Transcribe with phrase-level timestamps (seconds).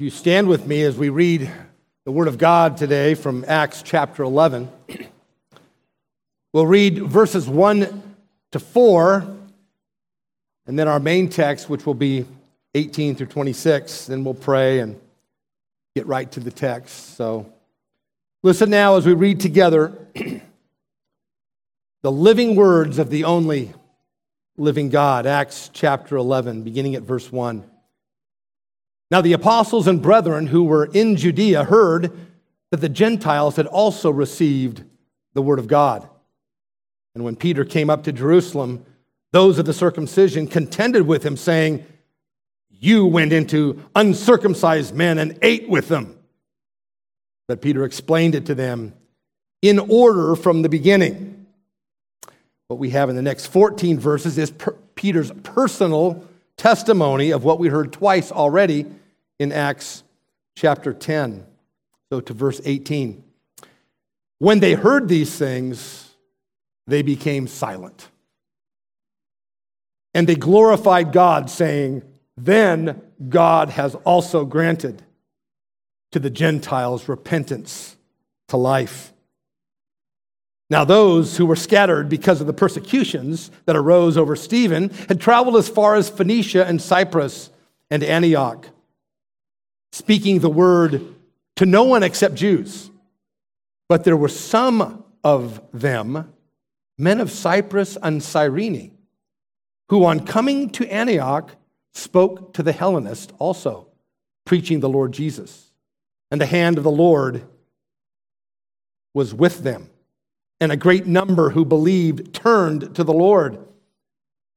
[0.00, 1.50] You stand with me as we read
[2.04, 4.70] the Word of God today from Acts chapter 11.
[6.52, 8.16] We'll read verses 1
[8.52, 9.36] to 4,
[10.68, 12.26] and then our main text, which will be
[12.76, 14.06] 18 through 26.
[14.06, 15.00] Then we'll pray and
[15.96, 17.16] get right to the text.
[17.16, 17.52] So
[18.44, 19.98] listen now as we read together
[22.02, 23.72] the living words of the only
[24.56, 25.26] living God.
[25.26, 27.68] Acts chapter 11, beginning at verse 1.
[29.10, 32.12] Now the apostles and brethren who were in Judea heard
[32.70, 34.84] that the Gentiles had also received
[35.32, 36.08] the word of God.
[37.14, 38.84] And when Peter came up to Jerusalem,
[39.32, 41.84] those of the circumcision contended with him, saying,
[42.70, 46.18] You went into uncircumcised men and ate with them.
[47.46, 48.94] But Peter explained it to them
[49.62, 51.46] in order from the beginning.
[52.68, 56.27] What we have in the next 14 verses is per- Peter's personal
[56.58, 58.84] testimony of what we heard twice already
[59.38, 60.02] in Acts
[60.56, 61.46] chapter 10.
[62.12, 63.24] So to verse 18.
[64.38, 66.14] When they heard these things,
[66.86, 68.08] they became silent.
[70.14, 72.02] And they glorified God, saying,
[72.36, 75.02] Then God has also granted
[76.12, 77.96] to the Gentiles repentance
[78.48, 79.12] to life.
[80.70, 85.56] Now, those who were scattered because of the persecutions that arose over Stephen had traveled
[85.56, 87.50] as far as Phoenicia and Cyprus
[87.90, 88.68] and Antioch,
[89.92, 91.14] speaking the word
[91.56, 92.90] to no one except Jews.
[93.88, 96.34] But there were some of them,
[96.98, 98.96] men of Cyprus and Cyrene,
[99.88, 101.50] who on coming to Antioch
[101.94, 103.86] spoke to the Hellenists also,
[104.44, 105.72] preaching the Lord Jesus.
[106.30, 107.42] And the hand of the Lord
[109.14, 109.88] was with them
[110.60, 113.58] and a great number who believed turned to the Lord.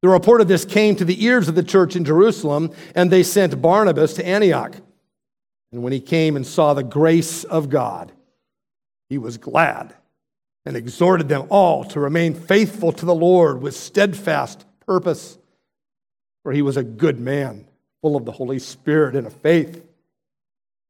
[0.02, 3.24] The report of this came to the ears of the church in Jerusalem, and they
[3.24, 4.76] sent Barnabas to Antioch.
[5.72, 8.12] And when he came and saw the grace of God,
[9.10, 9.94] he was glad
[10.66, 15.38] and exhorted them all to remain faithful to the Lord with steadfast purpose.
[16.44, 17.68] For he was a good man,
[18.02, 19.86] full of the Holy Spirit and of faith.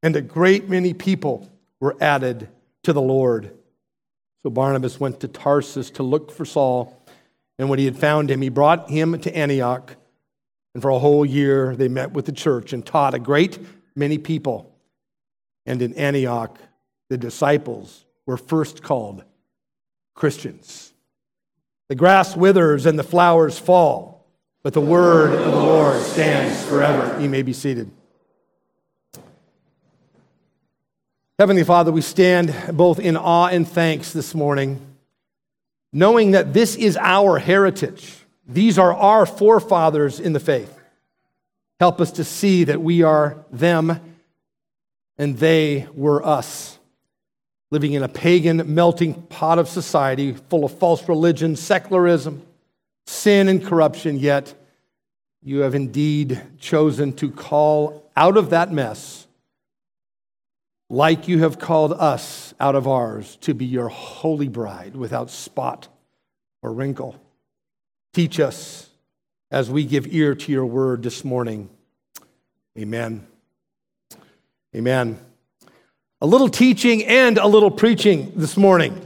[0.02, 1.50] And a great many people
[1.80, 2.48] were added
[2.84, 3.56] to the Lord.
[4.42, 7.00] So Barnabas went to Tarsus to look for Saul.
[7.58, 9.96] And when he had found him, he brought him to Antioch.
[10.74, 13.58] And for a whole year, they met with the church and taught a great
[13.94, 14.74] many people.
[15.66, 16.58] And in Antioch,
[17.08, 19.22] the disciples were first called
[20.14, 20.92] Christians.
[21.88, 24.26] The grass withers and the flowers fall,
[24.62, 27.20] but the word of the Lord stands forever.
[27.20, 27.90] You may be seated.
[31.42, 34.80] Heavenly Father, we stand both in awe and thanks this morning,
[35.92, 38.14] knowing that this is our heritage.
[38.46, 40.72] These are our forefathers in the faith.
[41.80, 43.98] Help us to see that we are them
[45.18, 46.78] and they were us,
[47.72, 52.40] living in a pagan melting pot of society full of false religion, secularism,
[53.06, 54.16] sin, and corruption.
[54.16, 54.54] Yet
[55.42, 59.26] you have indeed chosen to call out of that mess
[60.92, 65.88] like you have called us out of ours to be your holy bride without spot
[66.60, 67.16] or wrinkle.
[68.12, 68.90] Teach us
[69.50, 71.70] as we give ear to your word this morning.
[72.78, 73.26] Amen.
[74.76, 75.18] Amen.
[76.20, 79.00] A little teaching and a little preaching this morning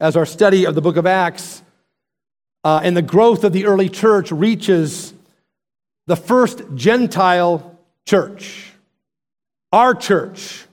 [0.00, 1.62] as our study of the book of Acts
[2.64, 5.14] uh, and the growth of the early church reaches
[6.06, 8.72] the first Gentile church,
[9.72, 10.63] our church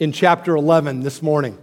[0.00, 1.56] in chapter 11 this morning.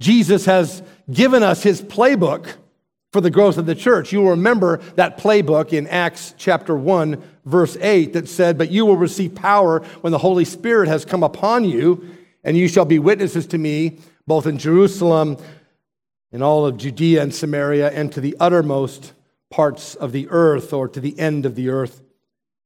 [0.00, 2.54] Jesus has given us his playbook
[3.12, 4.12] for the growth of the church.
[4.12, 8.86] You will remember that playbook in Acts chapter 1, verse 8, that said, But you
[8.86, 12.08] will receive power when the Holy Spirit has come upon you,
[12.44, 15.38] and you shall be witnesses to me, both in Jerusalem,
[16.30, 19.12] in all of Judea and Samaria, and to the uttermost
[19.50, 22.00] parts of the earth, or to the end of the earth.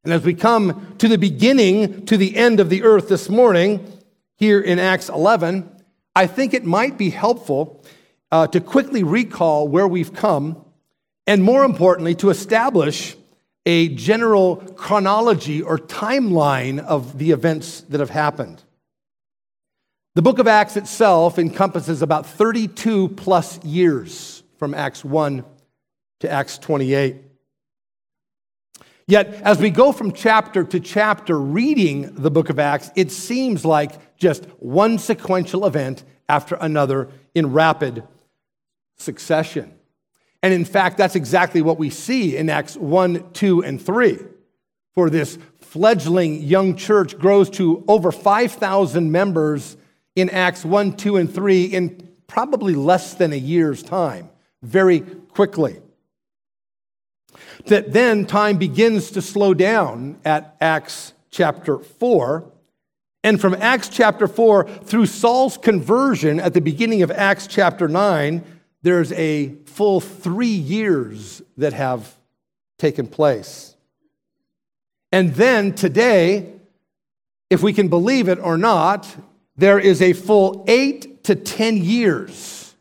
[0.04, 4.01] And as we come to the beginning, to the end of the earth this morning,
[4.42, 5.70] here in Acts 11,
[6.16, 7.84] I think it might be helpful
[8.32, 10.64] uh, to quickly recall where we've come,
[11.28, 13.16] and more importantly, to establish
[13.66, 18.60] a general chronology or timeline of the events that have happened.
[20.16, 25.44] The book of Acts itself encompasses about 32 plus years from Acts 1
[26.18, 27.14] to Acts 28.
[29.06, 33.64] Yet, as we go from chapter to chapter reading the book of Acts, it seems
[33.64, 38.04] like just one sequential event after another in rapid
[38.96, 39.74] succession.
[40.42, 44.18] And in fact, that's exactly what we see in Acts 1, 2, and 3.
[44.94, 49.76] For this fledgling young church grows to over 5,000 members
[50.14, 54.30] in Acts 1, 2, and 3 in probably less than a year's time,
[54.62, 55.80] very quickly.
[57.66, 62.50] That then time begins to slow down at Acts chapter 4.
[63.24, 68.44] And from Acts chapter 4 through Saul's conversion at the beginning of Acts chapter 9,
[68.82, 72.16] there's a full three years that have
[72.78, 73.76] taken place.
[75.12, 76.52] And then today,
[77.48, 79.14] if we can believe it or not,
[79.56, 82.74] there is a full eight to 10 years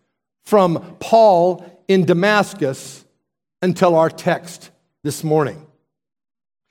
[0.43, 3.05] from Paul in Damascus
[3.61, 4.70] until our text
[5.03, 5.65] this morning.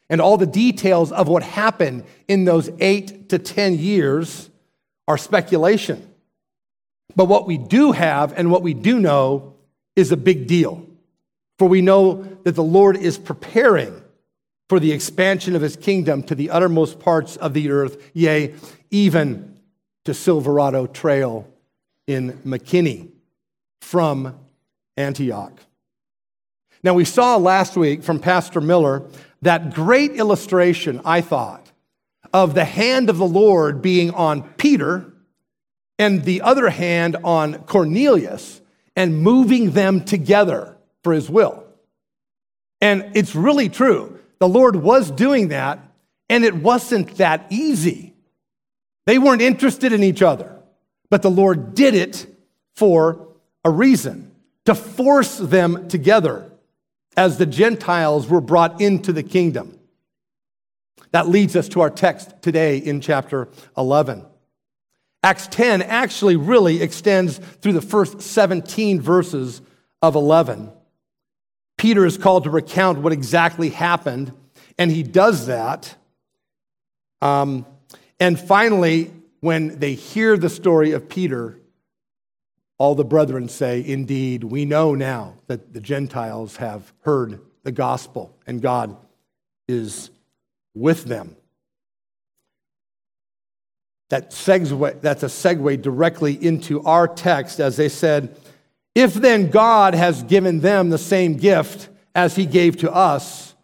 [0.09, 4.51] And all the details of what happened in those eight to 10 years
[5.07, 6.09] are speculation.
[7.15, 9.55] But what we do have and what we do know
[9.97, 10.87] is a big deal.
[11.59, 14.03] For we know that the Lord is preparing
[14.69, 18.55] for the expansion of his kingdom to the uttermost parts of the earth, yea,
[18.91, 19.59] even
[20.05, 21.47] to Silverado Trail
[22.07, 23.11] in McKinney
[23.81, 24.39] from
[24.97, 25.59] Antioch.
[26.83, 29.03] Now, we saw last week from Pastor Miller
[29.43, 31.71] that great illustration, I thought,
[32.33, 35.13] of the hand of the Lord being on Peter
[35.99, 38.63] and the other hand on Cornelius
[38.97, 41.65] and moving them together for his will.
[42.81, 44.19] And it's really true.
[44.39, 45.81] The Lord was doing that,
[46.31, 48.15] and it wasn't that easy.
[49.05, 50.63] They weren't interested in each other,
[51.11, 52.27] but the Lord did it
[52.75, 53.29] for
[53.65, 54.33] a reason
[54.65, 56.50] to force them together
[57.17, 59.79] as the Gentiles were brought into the kingdom.
[61.13, 64.25] That leads us to our text today in chapter 11.
[65.23, 69.61] Acts 10 actually really extends through the first 17 verses
[70.01, 70.73] of 11.
[71.77, 74.33] Peter is called to recount what exactly happened,
[74.79, 75.95] and he does that.
[77.21, 77.67] Um,
[78.19, 81.59] and finally, when they hear the story of Peter,
[82.81, 88.35] all the brethren say, Indeed, we know now that the Gentiles have heard the gospel
[88.47, 88.97] and God
[89.69, 90.09] is
[90.75, 91.37] with them.
[94.09, 98.35] That segue, that's a segue directly into our text as they said,
[98.95, 103.55] If then God has given them the same gift as he gave to us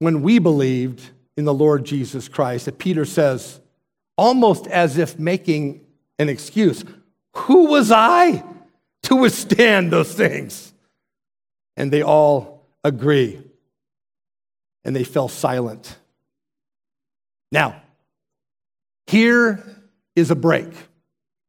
[0.00, 3.60] when we believed in the Lord Jesus Christ, that Peter says,
[4.18, 5.86] almost as if making
[6.18, 6.84] an excuse,
[7.34, 8.44] who was I
[9.04, 10.72] to withstand those things?
[11.76, 13.40] And they all agree.
[14.84, 15.96] And they fell silent.
[17.50, 17.82] Now,
[19.06, 19.64] here
[20.16, 20.68] is a break.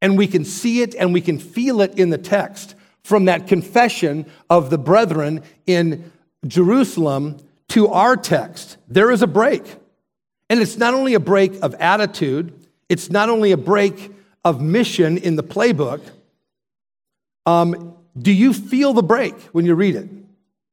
[0.01, 3.47] And we can see it and we can feel it in the text from that
[3.47, 6.11] confession of the brethren in
[6.45, 7.37] Jerusalem
[7.69, 8.77] to our text.
[8.87, 9.63] There is a break.
[10.49, 12.53] And it's not only a break of attitude,
[12.89, 14.11] it's not only a break
[14.43, 16.01] of mission in the playbook,
[17.45, 20.09] um, do you feel the break when you read it?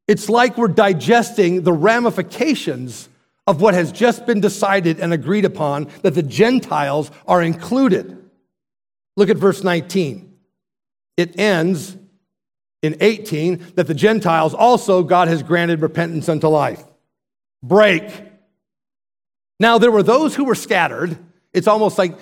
[0.06, 3.08] It's like we're digesting the ramifications
[3.46, 8.16] of what has just been decided and agreed upon that the Gentiles are included.
[9.16, 10.36] Look at verse 19.
[11.16, 11.96] It ends
[12.82, 16.82] in 18 that the Gentiles also God has granted repentance unto life.
[17.62, 18.10] Break.
[19.58, 21.18] Now, there were those who were scattered.
[21.52, 22.16] It's almost like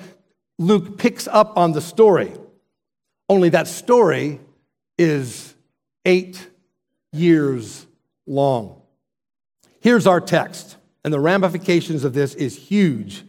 [0.59, 2.33] Luke picks up on the story,
[3.29, 4.41] only that story
[4.97, 5.55] is
[6.05, 6.49] eight
[7.13, 7.87] years
[8.27, 8.83] long.
[9.81, 13.23] Here's our text, and the ramifications of this is huge.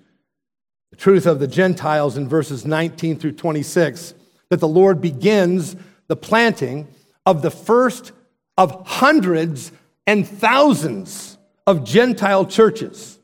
[0.90, 4.16] The truth of the Gentiles in verses 19 through 26
[4.50, 5.76] that the Lord begins
[6.08, 6.88] the planting
[7.26, 8.12] of the first
[8.58, 9.72] of hundreds
[10.08, 13.19] and thousands of Gentile churches.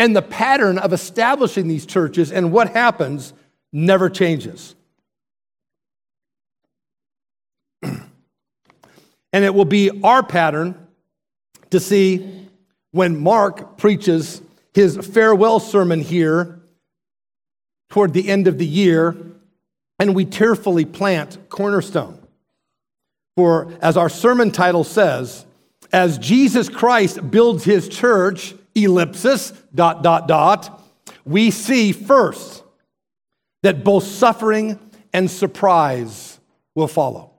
[0.00, 3.34] And the pattern of establishing these churches and what happens
[3.70, 4.74] never changes.
[7.82, 8.08] and
[9.32, 10.74] it will be our pattern
[11.68, 12.48] to see
[12.92, 14.40] when Mark preaches
[14.72, 16.60] his farewell sermon here
[17.90, 19.14] toward the end of the year,
[19.98, 22.18] and we tearfully plant Cornerstone.
[23.36, 25.44] For as our sermon title says,
[25.92, 28.54] as Jesus Christ builds his church,
[28.84, 30.82] ellipsis, dot, dot, dot,
[31.24, 32.62] we see first
[33.62, 34.78] that both suffering
[35.12, 36.40] and surprise
[36.74, 37.30] will follow.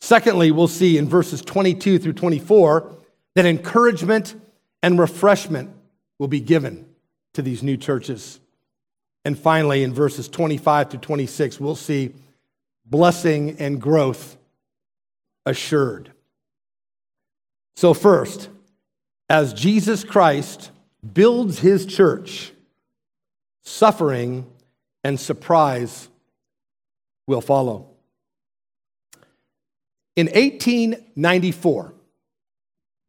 [0.00, 2.94] Secondly, we'll see in verses 22 through 24
[3.34, 4.34] that encouragement
[4.82, 5.70] and refreshment
[6.18, 6.86] will be given
[7.34, 8.40] to these new churches.
[9.24, 12.14] And finally, in verses 25 to 26, we'll see
[12.86, 14.36] blessing and growth
[15.44, 16.12] assured.
[17.76, 18.48] So, first,
[19.30, 20.72] as Jesus Christ
[21.14, 22.52] builds his church,
[23.62, 24.44] suffering
[25.04, 26.08] and surprise
[27.28, 27.86] will follow.
[30.16, 31.94] In 1894,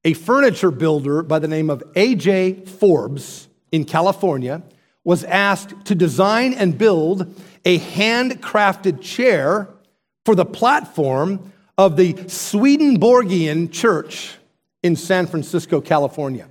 [0.03, 2.65] a furniture builder by the name of A.J.
[2.65, 4.61] Forbes in California
[5.03, 7.33] was asked to design and build
[7.65, 9.67] a handcrafted chair
[10.23, 14.37] for the platform of the Swedenborgian Church
[14.83, 16.47] in San Francisco, California.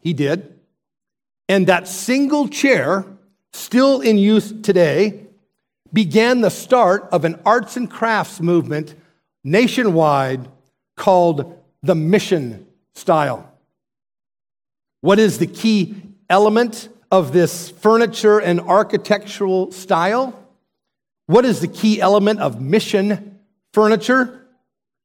[0.00, 0.58] He did.
[1.48, 3.04] And that single chair,
[3.52, 5.26] still in use today,
[5.92, 8.94] began the start of an arts and crafts movement
[9.44, 10.48] nationwide
[10.96, 13.48] called the mission style.
[15.00, 15.96] What is the key
[16.30, 20.38] element of this furniture and architectural style?
[21.26, 23.40] What is the key element of mission
[23.72, 24.46] furniture?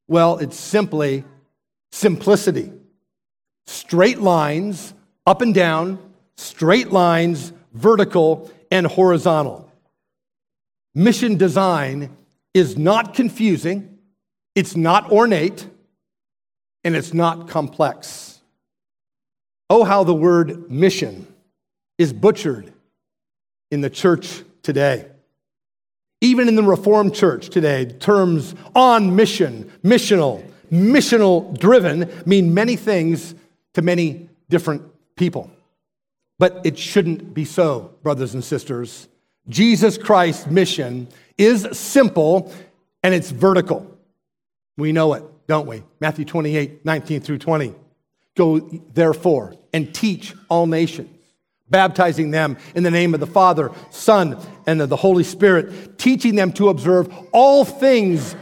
[0.06, 1.24] Well, it's simply
[1.92, 2.72] simplicity.
[3.66, 4.94] Straight lines
[5.26, 5.98] up and down,
[6.36, 9.70] straight lines vertical and horizontal.
[10.94, 12.16] Mission design
[12.54, 13.98] is not confusing,
[14.54, 15.68] it's not ornate,
[16.82, 18.40] and it's not complex.
[19.70, 21.26] Oh, how the word mission
[21.98, 22.72] is butchered
[23.70, 25.06] in the church today.
[26.20, 33.34] Even in the Reformed church today, terms on mission, missional, missional driven mean many things
[33.74, 34.82] to many different
[35.16, 35.50] people.
[36.38, 39.08] But it shouldn't be so, brothers and sisters.
[39.48, 42.52] Jesus Christ's mission is simple
[43.02, 43.98] and it's vertical.
[44.76, 45.82] We know it, don't we?
[46.00, 47.74] Matthew 28, 19 through 20.
[48.36, 51.10] Go therefore and teach all nations,
[51.68, 56.36] baptizing them in the name of the Father, Son, and of the Holy Spirit, teaching
[56.36, 58.36] them to observe all things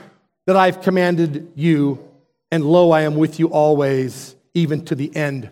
[0.47, 2.06] that I've commanded you.
[2.51, 5.51] And lo, I am with you always, even to the end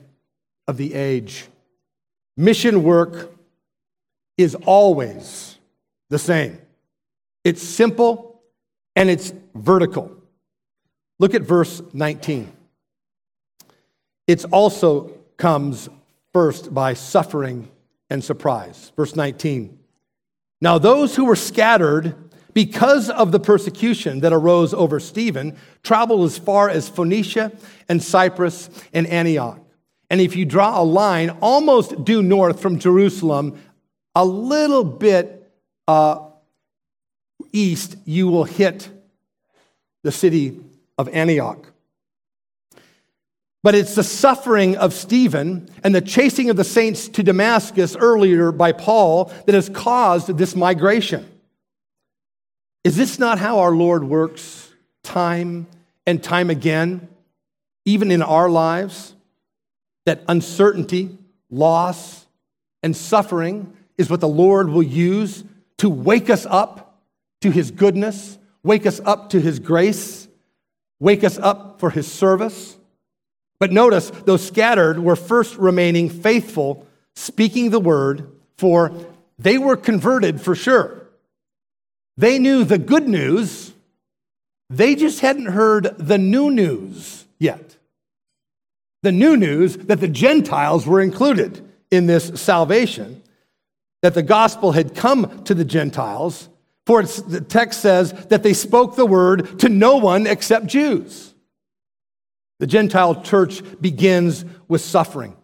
[0.67, 1.47] of the age.
[2.37, 3.35] Mission work
[4.37, 5.59] is always
[6.11, 6.59] the same.
[7.45, 8.43] It's simple
[8.97, 10.11] and it's vertical.
[11.19, 12.53] Look at verse 19.
[14.27, 15.89] It also comes
[16.33, 17.71] first by suffering
[18.11, 18.93] and surprise.
[18.97, 19.79] Verse 19.
[20.61, 22.24] Now, those who were scattered
[22.55, 27.53] because of the persecution that arose over Stephen traveled as far as Phoenicia
[27.89, 29.61] and Cyprus and Antioch.
[30.09, 33.61] And if you draw a line almost due north from Jerusalem,
[34.15, 35.53] a little bit
[35.89, 36.29] uh,
[37.53, 38.89] east, you will hit
[40.03, 40.61] the city
[40.97, 41.73] of Antioch.
[43.65, 48.53] But it's the suffering of Stephen and the chasing of the saints to Damascus earlier
[48.53, 51.27] by Paul that has caused this migration.
[52.85, 54.71] Is this not how our Lord works
[55.03, 55.67] time
[56.07, 57.09] and time again,
[57.87, 59.15] even in our lives?
[60.05, 61.17] That uncertainty,
[61.51, 62.27] loss,
[62.83, 65.45] and suffering is what the Lord will use
[65.79, 67.01] to wake us up
[67.41, 70.29] to his goodness, wake us up to his grace,
[71.01, 72.77] wake us up for his service.
[73.59, 76.87] But notice, those scattered were first remaining faithful,
[77.17, 78.93] speaking the word, for
[79.39, 81.04] they were converted for sure.
[82.17, 83.73] They knew the good news,
[84.71, 87.77] they just hadn't heard the new news yet.
[89.03, 93.23] The new news that the Gentiles were included in this salvation,
[94.03, 96.49] that the gospel had come to the Gentiles,
[96.87, 101.35] for the text says that they spoke the word to no one except Jews.
[102.61, 105.37] The Gentile church begins with suffering.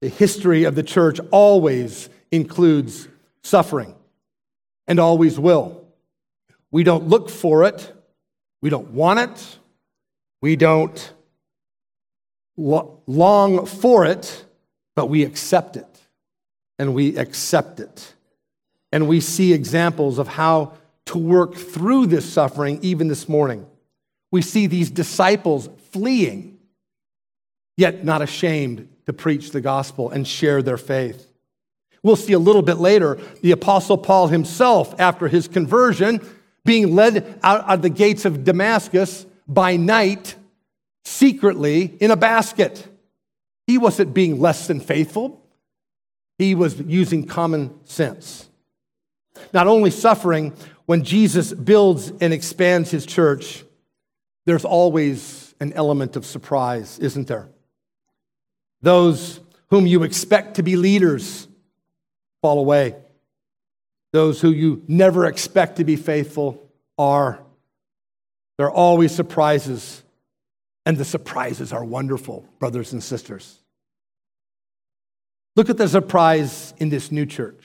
[0.00, 3.08] The history of the church always includes
[3.42, 3.94] suffering
[4.88, 5.84] and always will.
[6.70, 7.92] We don't look for it,
[8.62, 9.58] we don't want it,
[10.42, 11.12] we don't
[12.56, 14.44] long for it,
[14.94, 15.86] but we accept it.
[16.78, 18.14] And we accept it.
[18.92, 20.72] And we see examples of how
[21.06, 23.66] to work through this suffering even this morning.
[24.30, 26.58] We see these disciples fleeing,
[27.76, 31.25] yet not ashamed to preach the gospel and share their faith.
[32.06, 36.24] We'll see a little bit later the Apostle Paul himself, after his conversion,
[36.64, 40.36] being led out of the gates of Damascus by night,
[41.04, 42.86] secretly in a basket.
[43.66, 45.44] He wasn't being less than faithful,
[46.38, 48.48] he was using common sense.
[49.52, 50.52] Not only suffering,
[50.84, 53.64] when Jesus builds and expands his church,
[54.44, 57.48] there's always an element of surprise, isn't there?
[58.80, 61.48] Those whom you expect to be leaders
[62.46, 62.94] fall away.
[64.12, 67.40] Those who you never expect to be faithful are.
[68.56, 70.04] There are always surprises.
[70.84, 73.58] And the surprises are wonderful, brothers and sisters.
[75.56, 77.60] Look at the surprise in this new church.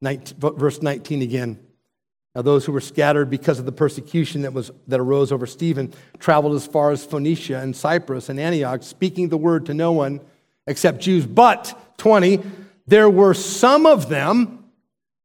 [0.00, 1.58] 19, verse 19 again.
[2.34, 5.92] Now, those who were scattered because of the persecution that, was, that arose over Stephen
[6.18, 10.22] traveled as far as Phoenicia and Cyprus and Antioch, speaking the word to no one
[10.66, 11.26] except Jews.
[11.26, 12.40] But, 20,
[12.86, 14.64] there were some of them,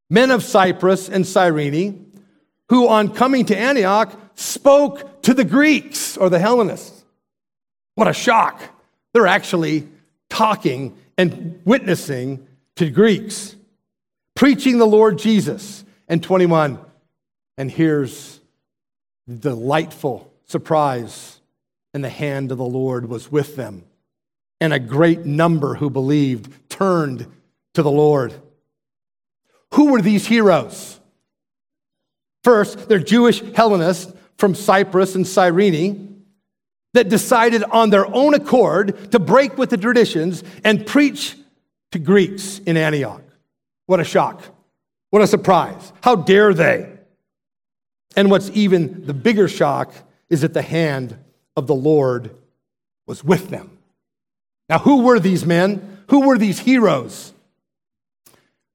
[0.09, 2.11] men of Cyprus and Cyrene,
[2.69, 7.03] who on coming to Antioch spoke to the Greeks or the Hellenists.
[7.95, 8.61] What a shock.
[9.13, 9.87] They're actually
[10.29, 12.47] talking and witnessing
[12.77, 13.55] to Greeks,
[14.35, 15.83] preaching the Lord Jesus.
[16.07, 16.79] And 21,
[17.57, 18.39] and here's
[19.27, 21.39] the delightful surprise,
[21.93, 23.83] and the hand of the Lord was with them.
[24.61, 27.27] And a great number who believed turned
[27.73, 28.33] to the Lord.
[29.73, 30.99] Who were these heroes?
[32.43, 36.25] First, they're Jewish Hellenists from Cyprus and Cyrene
[36.93, 41.35] that decided on their own accord to break with the traditions and preach
[41.91, 43.21] to Greeks in Antioch.
[43.85, 44.41] What a shock.
[45.09, 45.91] What a surprise.
[46.01, 46.89] How dare they?
[48.15, 49.93] And what's even the bigger shock
[50.29, 51.17] is that the hand
[51.55, 52.35] of the Lord
[53.05, 53.77] was with them.
[54.67, 56.03] Now, who were these men?
[56.09, 57.33] Who were these heroes?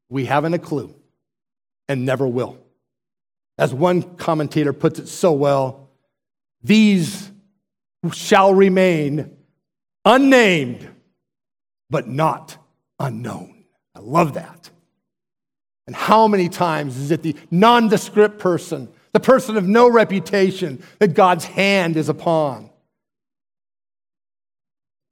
[0.09, 0.95] We haven't a clue
[1.89, 2.59] and never will.
[3.59, 5.91] As one commentator puts it so well,
[6.63, 7.31] these
[8.13, 9.37] shall remain
[10.05, 10.89] unnamed,
[11.91, 12.57] but not
[12.99, 13.65] unknown.
[13.95, 14.71] I love that.
[15.87, 21.15] And how many times is it the nondescript person, the person of no reputation, that
[21.15, 22.71] God's hand is upon?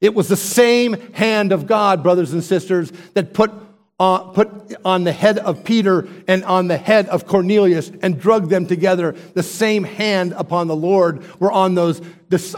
[0.01, 3.51] It was the same hand of God, brothers and sisters, that put
[3.99, 8.49] uh, put on the head of Peter and on the head of Cornelius and drug
[8.49, 9.15] them together.
[9.33, 12.01] The same hand upon the Lord were on those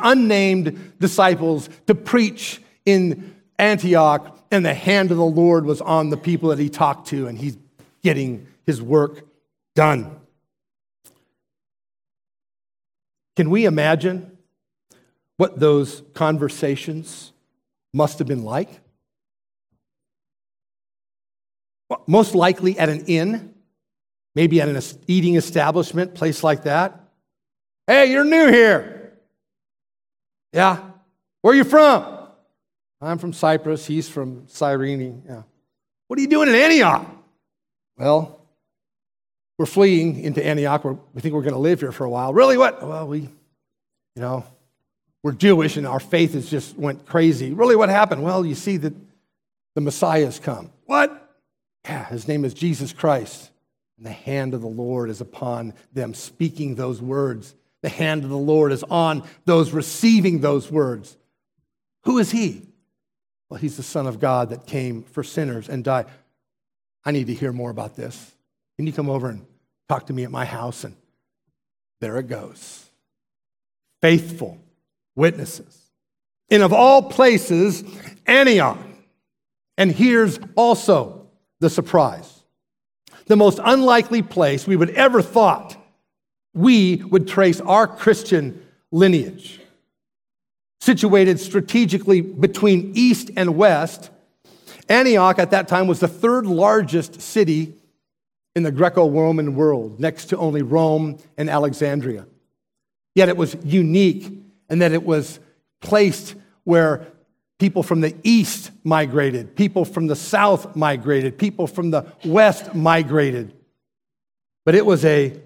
[0.01, 6.17] unnamed disciples to preach in Antioch, and the hand of the Lord was on the
[6.17, 7.57] people that he talked to, and he's
[8.01, 9.25] getting his work
[9.75, 10.19] done.
[13.35, 14.37] Can we imagine
[15.37, 17.33] what those conversations
[17.93, 18.69] must have been like?
[22.07, 23.53] Most likely at an inn,
[24.33, 26.99] maybe at an eating establishment, place like that.
[27.87, 29.13] Hey, you're new here.
[30.53, 30.81] Yeah.
[31.41, 32.13] Where are you from?
[33.01, 33.85] I'm from Cyprus.
[33.85, 35.23] He's from Cyrene.
[35.27, 35.43] Yeah.
[36.07, 37.05] What are you doing in Antioch?
[37.97, 38.41] Well,
[39.57, 40.83] we're fleeing into Antioch.
[40.83, 42.33] We're, we think we're going to live here for a while.
[42.33, 42.57] Really?
[42.57, 42.85] What?
[42.85, 43.29] Well, we, you
[44.21, 44.43] know,
[45.23, 47.53] we're Jewish and our faith has just went crazy.
[47.53, 48.23] Really, what happened?
[48.23, 48.93] Well, you see that
[49.75, 50.71] the Messiah has come.
[50.85, 51.24] What?
[51.85, 53.51] Yeah, his name is Jesus Christ.
[53.97, 57.55] And the hand of the Lord is upon them speaking those words.
[57.81, 61.15] The hand of the Lord is on those receiving those words.
[62.03, 62.63] Who is he?
[63.49, 66.07] Well, he's the Son of God that came for sinners and died.
[67.05, 68.33] I need to hear more about this.
[68.77, 69.45] Can you come over and
[69.87, 70.83] talk to me at my house?
[70.83, 70.95] And
[72.01, 72.89] there it goes.
[74.01, 74.57] Faithful
[75.15, 75.79] witnesses.
[76.49, 77.83] And of all places,
[78.25, 78.79] Antioch.
[79.77, 81.24] And here's also
[81.59, 82.43] the surprise.
[83.27, 85.77] The most unlikely place we would ever thought
[86.53, 89.59] we would trace our Christian lineage.
[90.79, 94.09] Situated strategically between east and west,
[94.87, 97.73] Antioch at that time was the third largest city
[98.55, 102.25] in the Greco Roman world, next to only Rome and Alexandria.
[103.15, 104.31] Yet it was unique
[104.69, 105.39] in that it was
[105.81, 107.07] placed where
[107.57, 109.55] People from the east migrated.
[109.55, 111.37] People from the south migrated.
[111.37, 113.53] People from the west migrated.
[114.65, 115.39] But it was a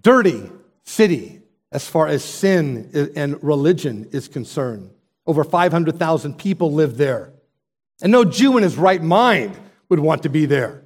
[0.00, 0.50] dirty
[0.82, 4.90] city as far as sin and religion is concerned.
[5.26, 7.32] Over 500,000 people lived there.
[8.02, 9.56] And no Jew in his right mind
[9.88, 10.84] would want to be there.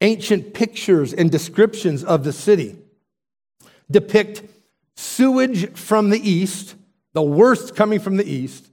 [0.00, 2.78] Ancient pictures and descriptions of the city
[3.90, 4.42] depict
[4.96, 6.74] sewage from the east,
[7.12, 8.69] the worst coming from the east,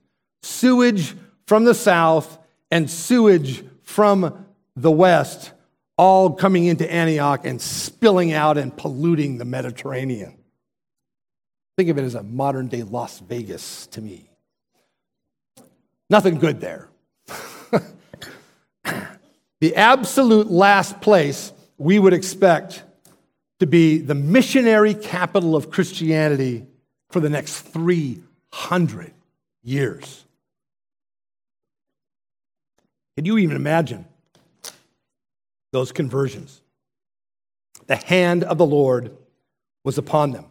[0.48, 2.40] sewage from the south
[2.72, 5.52] and sewage from the west,
[5.98, 10.38] all coming into Antioch and spilling out and polluting the Mediterranean.
[11.76, 14.30] Think of it as a modern day Las Vegas to me.
[16.10, 16.90] Nothing good there.
[19.60, 22.84] the absolute last place we would expect
[23.60, 26.66] to be the missionary capital of Christianity
[27.10, 29.14] for the next 300
[29.64, 30.27] years.
[33.18, 34.06] Can you even imagine
[35.72, 36.62] those conversions?
[37.88, 39.18] The hand of the Lord
[39.84, 40.46] was upon them.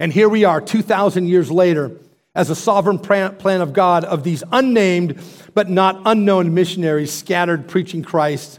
[0.00, 1.92] And here we are, 2,000 years later,
[2.34, 5.20] as a sovereign plan of God of these unnamed
[5.54, 8.58] but not unknown missionaries scattered preaching Christ.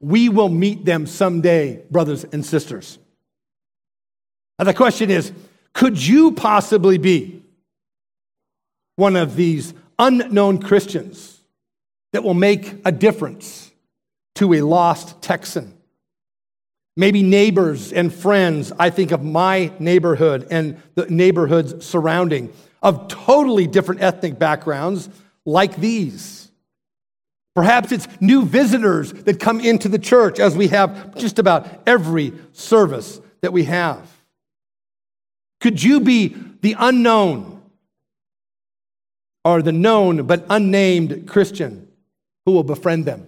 [0.00, 2.98] We will meet them someday, brothers and sisters.
[4.58, 5.30] Now, the question is
[5.74, 7.40] could you possibly be
[8.96, 11.33] one of these unknown Christians
[12.14, 13.72] that will make a difference
[14.36, 15.76] to a lost Texan?
[16.96, 18.72] Maybe neighbors and friends.
[18.78, 25.08] I think of my neighborhood and the neighborhoods surrounding of totally different ethnic backgrounds
[25.44, 26.52] like these.
[27.56, 32.32] Perhaps it's new visitors that come into the church as we have just about every
[32.52, 34.08] service that we have.
[35.60, 37.60] Could you be the unknown
[39.44, 41.83] or the known but unnamed Christian
[42.44, 43.26] who will befriend them,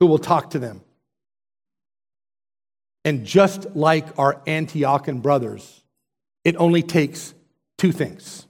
[0.00, 0.82] who will talk to them?
[3.04, 5.82] And just like our Antiochian brothers,
[6.42, 7.34] it only takes
[7.76, 8.46] two things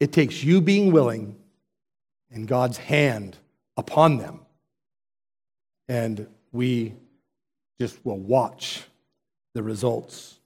[0.00, 1.36] it takes you being willing
[2.30, 3.38] and God's hand
[3.76, 4.40] upon them.
[5.88, 6.94] And we
[7.80, 8.82] just will watch
[9.54, 10.38] the results.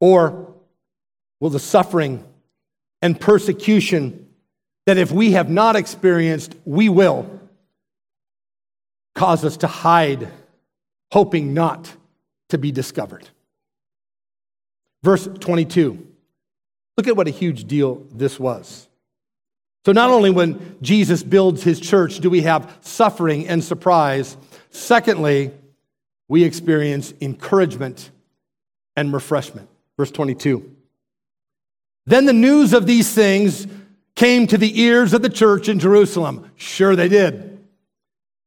[0.00, 0.54] Or
[1.38, 2.24] will the suffering
[3.02, 4.29] and persecution
[4.86, 7.40] that if we have not experienced, we will
[9.14, 10.28] cause us to hide,
[11.12, 11.92] hoping not
[12.48, 13.28] to be discovered?
[15.02, 16.06] Verse 22.
[16.96, 18.88] Look at what a huge deal this was.
[19.86, 24.36] So, not only when Jesus builds his church do we have suffering and surprise,
[24.70, 25.52] secondly,
[26.28, 28.10] we experience encouragement
[28.96, 29.68] and refreshment.
[29.96, 30.76] Verse 22.
[32.06, 33.66] Then the news of these things
[34.16, 36.50] came to the ears of the church in Jerusalem.
[36.56, 37.58] Sure, they did.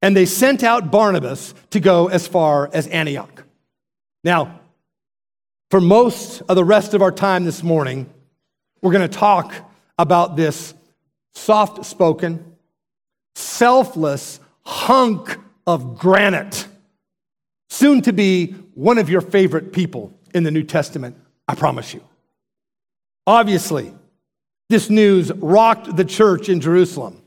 [0.02, 3.44] And they sent out Barnabas to go as far as Antioch.
[4.24, 4.60] Now,
[5.72, 8.10] for most of the rest of our time this morning,
[8.82, 9.54] we're going to talk
[9.98, 10.74] about this
[11.34, 12.58] soft spoken,
[13.36, 16.68] selfless hunk of granite,
[17.70, 22.04] soon to be one of your favorite people in the New Testament, I promise you.
[23.26, 23.94] Obviously,
[24.70, 27.22] this news rocked the church in Jerusalem.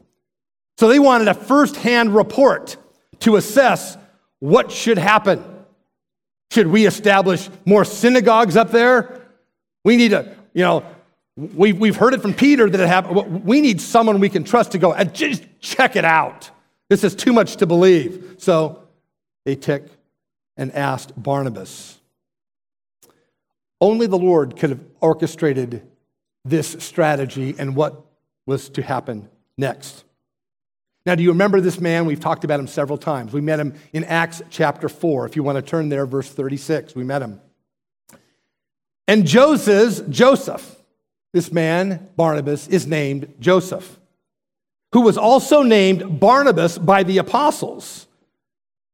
[0.78, 2.76] So they wanted a firsthand report
[3.20, 3.96] to assess
[4.40, 5.44] what should happen.
[6.50, 9.22] Should we establish more synagogues up there?
[9.84, 10.84] We need to, you know,
[11.36, 13.44] We've, we've heard it from Peter that it happened.
[13.44, 16.50] We need someone we can trust to go and just check it out.
[16.88, 18.36] This is too much to believe.
[18.38, 18.82] So
[19.44, 19.82] they took
[20.56, 21.98] and asked Barnabas.
[23.82, 25.86] Only the Lord could have orchestrated
[26.48, 28.04] this strategy and what
[28.46, 29.28] was to happen
[29.58, 30.04] next.
[31.04, 32.04] Now, do you remember this man?
[32.04, 33.32] We've talked about him several times.
[33.32, 35.26] We met him in Acts chapter 4.
[35.26, 37.40] If you want to turn there, verse 36, we met him.
[39.06, 40.76] And Joseph, Joseph,
[41.32, 44.00] this man, Barnabas, is named Joseph,
[44.92, 48.08] who was also named Barnabas by the apostles,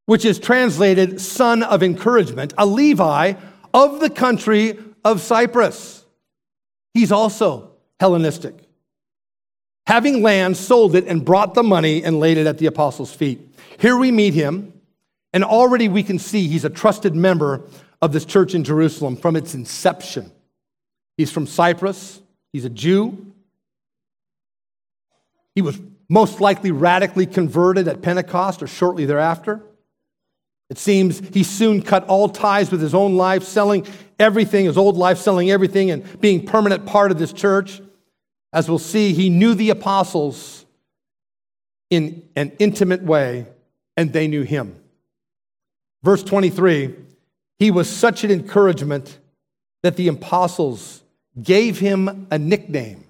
[0.05, 3.35] which is translated son of encouragement, a Levi
[3.73, 6.02] of the country of Cyprus.
[6.95, 8.55] He's also Hellenistic.
[9.87, 13.41] Having land, sold it and brought the money and laid it at the apostles' feet.
[13.79, 14.73] Here we meet him,
[15.33, 17.63] and already we can see he's a trusted member
[18.01, 20.31] of this church in Jerusalem from its inception.
[21.17, 22.21] He's from Cyprus.
[22.53, 23.33] He's a Jew.
[25.55, 25.79] He was
[26.09, 29.63] most likely radically converted at Pentecost or shortly thereafter.
[30.73, 33.87] It seems he soon cut all ties with his own life, selling
[34.19, 37.83] everything, his old life, selling everything, and being permanent part of this church.
[38.55, 40.65] As we'll see, he knew the apostles
[41.91, 43.49] in an intimate way,
[43.99, 44.75] and they knew him.
[46.03, 46.97] Verse 23
[47.59, 49.19] he was such an encouragement
[49.83, 51.03] that the apostles
[51.43, 53.05] gave him a nickname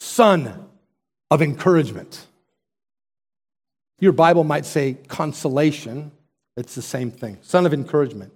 [0.00, 0.66] Son
[1.30, 2.26] of Encouragement.
[4.00, 6.10] Your Bible might say consolation,
[6.56, 8.32] it's the same thing Son of Encouragement.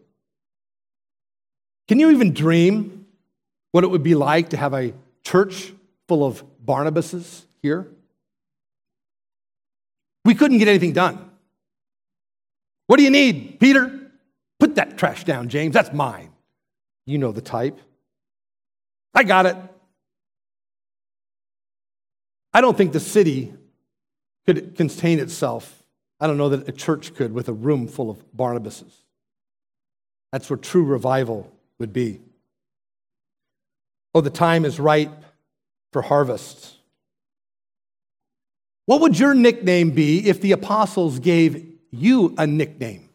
[1.88, 3.06] Can you even dream
[3.72, 5.72] what it would be like to have a church
[6.08, 7.88] full of Barnabases here?
[10.24, 11.30] We couldn't get anything done.
[12.86, 14.00] What do you need, Peter?
[14.58, 15.74] Put that trash down, James.
[15.74, 16.30] That's mine.
[17.06, 17.78] You know the type.
[19.14, 19.56] I got it.
[22.52, 23.52] I don't think the city
[24.46, 25.83] could contain itself.
[26.20, 28.92] I don't know that a church could with a room full of Barnabases.
[30.32, 32.20] That's where true revival would be.
[34.14, 35.24] Oh, the time is ripe
[35.92, 36.76] for harvest.
[38.86, 43.08] What would your nickname be if the apostles gave you a nickname?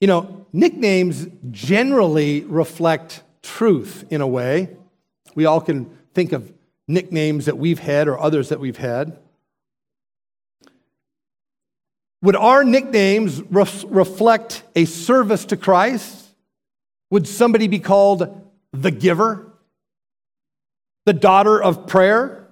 [0.00, 4.76] You know, nicknames generally reflect truth in a way,
[5.34, 6.52] We all can think of
[6.88, 9.18] nicknames that we've had or others that we've had.
[12.26, 16.26] Would our nicknames ref- reflect a service to Christ?
[17.12, 19.52] Would somebody be called the giver,
[21.04, 22.48] the daughter of prayer,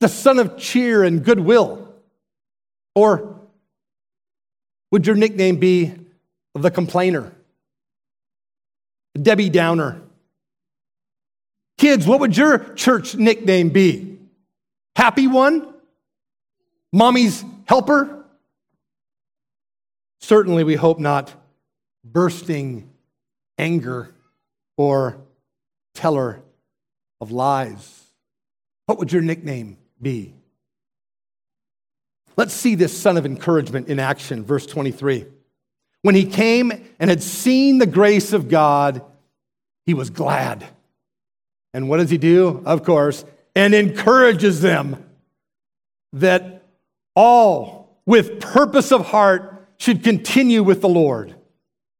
[0.00, 1.94] the son of cheer and goodwill?
[2.96, 3.38] Or
[4.90, 5.94] would your nickname be
[6.56, 7.32] the complainer,
[9.14, 10.02] Debbie Downer?
[11.78, 14.18] Kids, what would your church nickname be?
[14.96, 15.72] Happy one?
[16.92, 18.21] Mommy's helper?
[20.22, 21.34] Certainly, we hope not
[22.04, 22.88] bursting
[23.58, 24.14] anger
[24.76, 25.18] or
[25.94, 26.40] teller
[27.20, 28.04] of lies.
[28.86, 30.32] What would your nickname be?
[32.36, 35.26] Let's see this son of encouragement in action, verse 23.
[36.02, 39.02] When he came and had seen the grace of God,
[39.86, 40.64] he was glad.
[41.74, 42.62] And what does he do?
[42.64, 43.24] Of course,
[43.56, 45.04] and encourages them
[46.12, 46.62] that
[47.14, 49.51] all with purpose of heart
[49.82, 51.34] should continue with the Lord.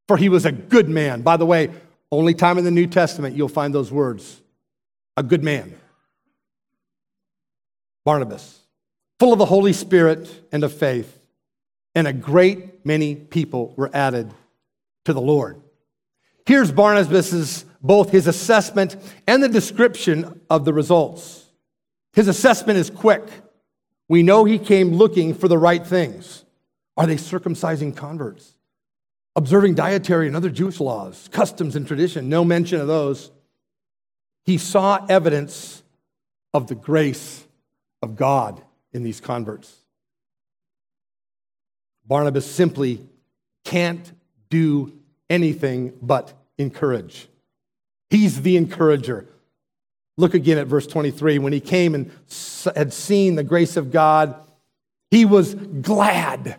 [0.07, 1.23] For he was a good man.
[1.23, 1.71] By the way,
[2.13, 4.41] only time in the New Testament you'll find those words
[5.17, 5.75] a good man.
[8.05, 8.61] Barnabas,
[9.19, 11.19] full of the Holy Spirit and of faith,
[11.97, 14.33] and a great many people were added
[15.05, 15.61] to the Lord.
[16.47, 21.47] Here's Barnabas's both his assessment and the description of the results.
[22.13, 23.25] His assessment is quick.
[24.09, 26.45] We know he came looking for the right things.
[26.97, 28.55] Are they circumcising converts?
[29.35, 32.29] Observing dietary and other Jewish laws, customs and tradition?
[32.29, 33.31] No mention of those.
[34.45, 35.83] He saw evidence
[36.53, 37.47] of the grace
[38.03, 39.75] of God in these converts.
[42.07, 43.07] Barnabas simply
[43.65, 44.13] can't
[44.51, 44.93] do
[45.31, 47.29] anything but encourage.
[48.11, 49.27] He's the encourager.
[50.19, 51.39] Look again at verse 23.
[51.39, 52.11] When he came and
[52.77, 54.35] had seen the grace of God,
[55.11, 56.59] he was glad.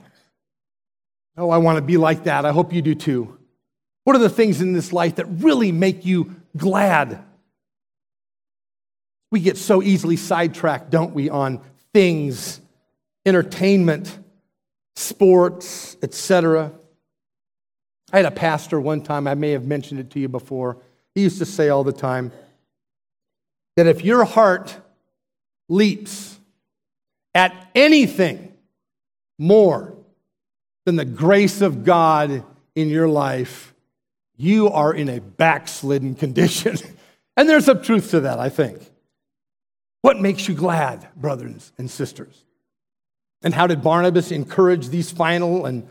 [1.38, 2.46] Oh, I want to be like that.
[2.46, 3.38] I hope you do too.
[4.04, 7.24] What are the things in this life that really make you glad?
[9.32, 11.62] We get so easily sidetracked, don't we, on
[11.94, 12.62] things,
[13.26, 14.18] entertainment,
[14.96, 16.72] sports, etc.
[18.12, 20.78] I had a pastor one time, I may have mentioned it to you before.
[21.16, 22.32] He used to say all the time
[23.76, 24.78] that if your heart
[25.68, 26.38] leaps
[27.34, 28.54] at anything
[29.40, 29.96] more
[30.86, 32.44] than the grace of God
[32.76, 33.74] in your life,
[34.36, 36.78] you are in a backslidden condition.
[37.38, 38.90] and there's some truth to that, I think.
[40.02, 42.44] What makes you glad, brothers and sisters?
[43.42, 45.88] And how did Barnabas encourage these final and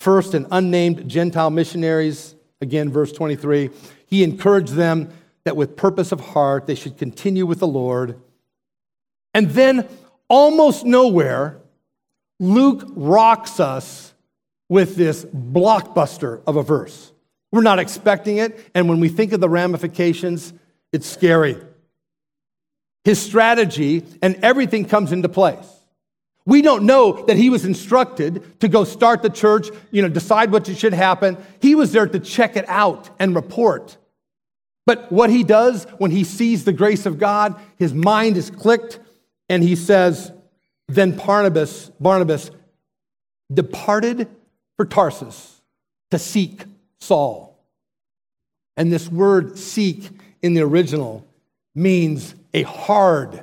[0.00, 2.34] first and unnamed Gentile missionaries?
[2.60, 3.70] Again, verse 23.
[4.06, 5.12] He encouraged them
[5.44, 8.20] that with purpose of heart they should continue with the Lord.
[9.34, 9.88] And then,
[10.28, 11.58] almost nowhere,
[12.38, 14.11] Luke rocks us
[14.72, 17.12] with this blockbuster of a verse.
[17.50, 20.54] We're not expecting it, and when we think of the ramifications,
[20.94, 21.58] it's scary.
[23.04, 25.68] His strategy and everything comes into place.
[26.46, 30.50] We don't know that he was instructed to go start the church, you know, decide
[30.50, 31.36] what should happen.
[31.60, 33.98] He was there to check it out and report.
[34.86, 39.00] But what he does when he sees the grace of God, his mind is clicked,
[39.50, 40.32] and he says,
[40.88, 42.50] Then Barnabas, Barnabas
[43.52, 44.28] departed
[44.76, 45.60] for Tarsus
[46.10, 46.64] to seek
[47.00, 47.58] Saul.
[48.76, 50.08] And this word seek
[50.40, 51.26] in the original
[51.74, 53.42] means a hard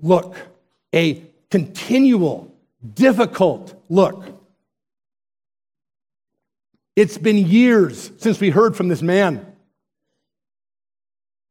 [0.00, 0.36] look,
[0.94, 2.52] a continual,
[2.94, 4.24] difficult look.
[6.94, 9.46] It's been years since we heard from this man.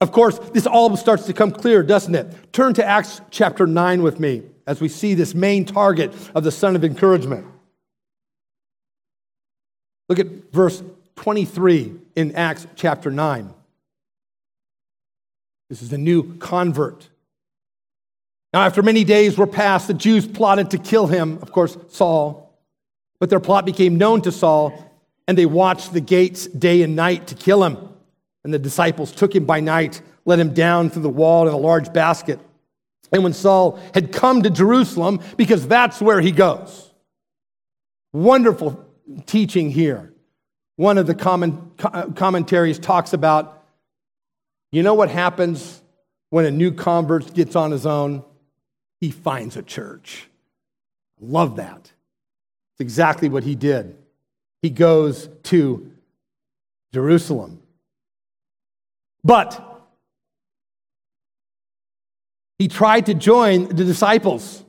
[0.02, 2.54] Of course, this all starts to come clear, doesn't it?
[2.54, 6.52] Turn to Acts chapter 9 with me as we see this main target of the
[6.52, 7.46] son of encouragement.
[10.12, 10.84] Look at verse
[11.16, 13.54] 23 in Acts chapter 9.
[15.70, 17.08] This is a new convert.
[18.52, 22.54] Now, after many days were passed, the Jews plotted to kill him, of course, Saul.
[23.22, 24.74] But their plot became known to Saul,
[25.30, 27.78] and they watched the gates day and night to kill him.
[28.44, 31.58] And the disciples took him by night, let him down through the wall in a
[31.58, 32.38] large basket.
[33.14, 36.92] And when Saul had come to Jerusalem, because that's where he goes,
[38.12, 38.91] wonderful
[39.26, 40.14] teaching here.
[40.76, 43.58] One of the comment, commentaries talks about
[44.72, 45.82] you know what happens
[46.30, 48.24] when a new convert gets on his own?
[49.02, 50.30] He finds a church.
[51.20, 51.92] Love that.
[52.74, 53.98] It's exactly what he did.
[54.62, 55.92] He goes to
[56.94, 57.62] Jerusalem.
[59.24, 59.72] But
[62.62, 64.64] He tried to join the disciples,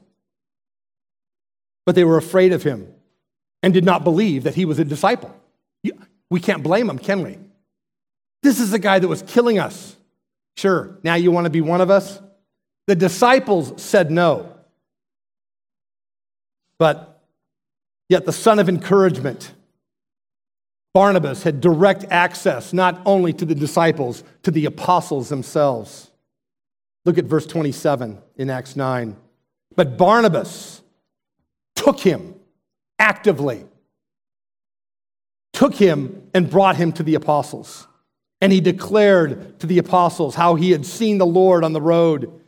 [1.85, 2.89] but they were afraid of him
[3.63, 5.35] and did not believe that he was a disciple.
[6.31, 7.39] We can't blame him, can we?
[8.43, 9.97] This is the guy that was killing us.
[10.57, 12.21] Sure, now you want to be one of us?
[12.87, 14.53] The disciples said no.
[16.79, 17.23] But
[18.09, 19.53] yet the son of encouragement,
[20.93, 26.11] Barnabas, had direct access not only to the disciples, to the apostles themselves.
[27.05, 29.17] Look at verse 27 in Acts 9.
[29.77, 30.83] But Barnabas
[31.77, 32.35] took him
[32.99, 33.65] actively,
[35.53, 37.87] took him and brought him to the apostles.
[38.41, 42.41] And he declared to the apostles how he had seen the Lord on the road,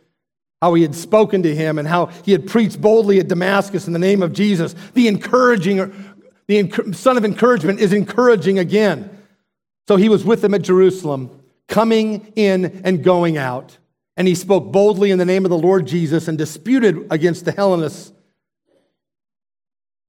[0.61, 3.93] how he had spoken to him, and how he had preached boldly at Damascus in
[3.93, 4.75] the name of Jesus.
[4.95, 9.11] The encouraging, the son of encouragement is encouraging again.
[9.87, 13.79] So he was with them at Jerusalem, coming in and going out.
[14.17, 17.53] And he spoke boldly in the name of the Lord Jesus and disputed against the
[17.53, 18.13] Hellenists.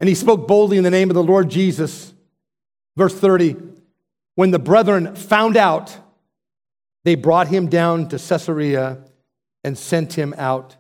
[0.05, 2.13] And he spoke boldly in the name of the Lord Jesus.
[2.95, 3.55] Verse 30
[4.35, 5.97] when the brethren found out,
[7.05, 8.99] they brought him down to Caesarea
[9.63, 10.75] and sent him out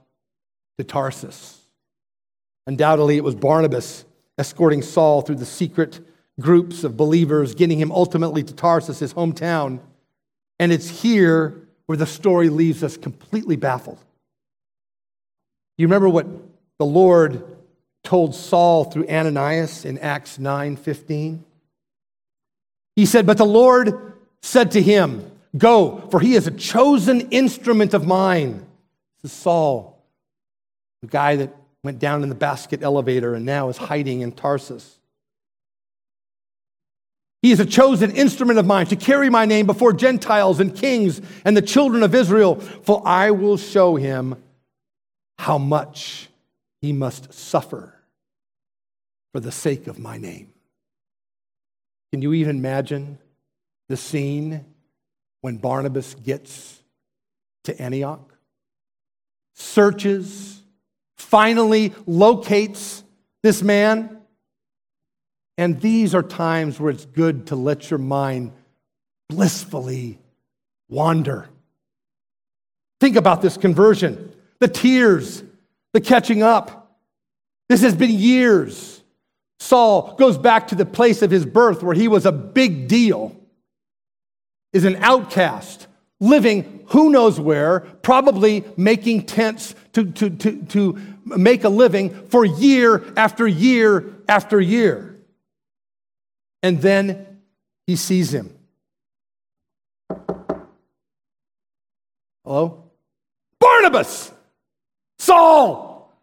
[0.77, 1.59] to Tarsus.
[2.67, 4.05] Undoubtedly, it was Barnabas
[4.37, 6.01] escorting Saul through the secret
[6.39, 9.79] groups of believers, getting him ultimately to Tarsus, his hometown.
[10.59, 13.97] And it's here where the story leaves us completely baffled.
[15.79, 16.27] You remember what
[16.77, 17.43] the Lord
[18.05, 21.43] told Saul through Ananias in Acts 9:15.
[22.95, 27.93] He said, But the Lord said to him, Go, for he is a chosen instrument
[27.93, 28.65] of mine.
[29.21, 30.01] This is Saul,
[31.01, 34.99] the guy that went down in the basket elevator and now is hiding in Tarsus.
[37.41, 41.21] He is a chosen instrument of mine to carry my name before Gentiles and kings
[41.45, 44.41] and the children of Israel, for I will show him
[45.37, 46.29] how much
[46.81, 47.94] he must suffer
[49.35, 50.53] for the sake of my name.
[52.13, 53.17] Can you even imagine
[53.89, 54.63] the scene
[55.41, 56.81] when Barnabas gets
[57.65, 58.33] to Antioch?
[59.53, 60.61] Searches,
[61.17, 63.03] finally locates
[63.43, 64.21] this man.
[65.57, 68.53] And these are times where it's good to let your mind
[69.27, 70.17] blissfully
[70.87, 71.49] wander.
[73.01, 75.43] Think about this conversion, the tears,
[75.91, 76.97] the catching up.
[77.67, 78.94] This has been years.
[79.59, 83.35] Saul goes back to the place of his birth where he was a big deal,
[84.73, 85.87] is an outcast,
[86.19, 92.45] living who knows where, probably making tents to, to, to, to make a living for
[92.45, 95.15] year after year after year.
[96.61, 97.39] And then
[97.87, 98.53] he sees him.
[102.43, 102.91] Hello?
[103.59, 104.31] Barnabas!
[105.17, 106.13] Saul!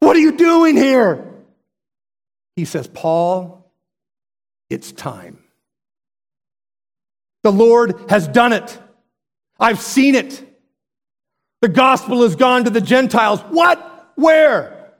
[0.00, 1.35] What are you doing here?
[2.56, 3.70] He says, Paul,
[4.70, 5.38] it's time.
[7.42, 8.78] The Lord has done it.
[9.60, 10.42] I've seen it.
[11.60, 13.40] The gospel has gone to the Gentiles.
[13.50, 14.12] What?
[14.16, 14.94] Where?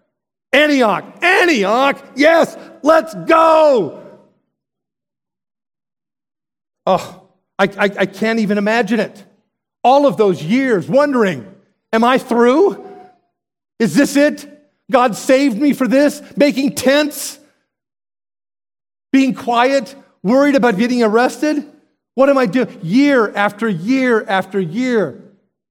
[0.53, 1.05] Antioch.
[1.23, 2.05] Antioch?
[2.15, 4.03] Yes, let's go.
[6.87, 9.25] Oh, I, I, I, can't even imagine it.
[9.83, 11.53] All of those years wondering,
[11.93, 12.87] am I through?
[13.81, 14.47] Is this it?
[14.91, 16.23] God saved me for this?
[16.37, 17.41] Making tents?
[19.17, 21.65] Being quiet, worried about getting arrested?
[22.17, 22.69] What am I doing?
[22.83, 25.23] Year after year after year.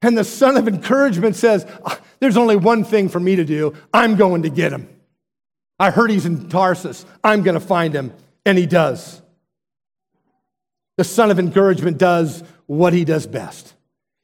[0.02, 3.76] And the son of encouragement says, ah, There's only one thing for me to do.
[3.94, 4.90] I'm going to get him.
[5.78, 7.06] I heard he's in Tarsus.
[7.24, 8.14] I'm going to find him.
[8.48, 9.22] And he does.
[10.98, 13.74] The son of encouragement does what he does best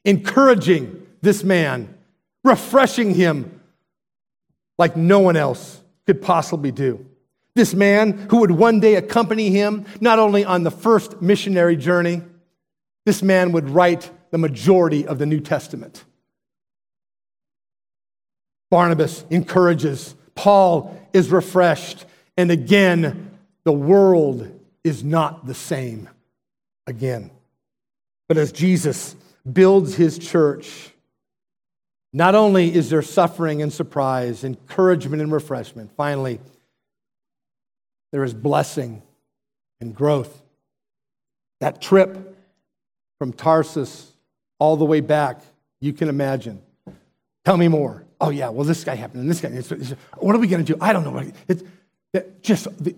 [0.03, 1.95] encouraging this man,
[2.43, 3.62] refreshing him
[4.79, 7.05] like no one else could possibly do.
[7.55, 12.21] This man who would one day accompany him, not only on the first missionary journey,
[13.05, 16.05] this man would write the majority of the New Testament.
[18.69, 22.05] Barnabas encourages, Paul is refreshed,
[22.38, 24.49] and again, the world
[24.84, 26.09] is not the same
[26.88, 27.32] again.
[28.30, 29.15] But as Jesus
[29.51, 30.91] builds his church,
[32.13, 36.39] not only is there suffering and surprise, encouragement and refreshment, finally,
[38.12, 39.01] there is blessing
[39.80, 40.41] and growth.
[41.59, 42.38] That trip
[43.18, 44.12] from Tarsus
[44.59, 45.41] all the way back,
[45.80, 46.62] you can imagine.
[47.45, 48.05] Tell me more.
[48.20, 49.95] Oh, yeah, well, this guy happened and this guy.
[50.18, 50.78] What are we going to do?
[50.80, 51.32] I don't know.
[51.47, 51.64] It's
[52.14, 52.95] it, just the,